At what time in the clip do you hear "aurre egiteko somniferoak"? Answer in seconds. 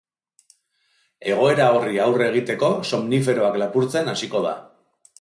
2.07-3.63